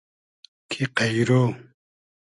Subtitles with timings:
[0.69, 1.31] کی قݷرۉ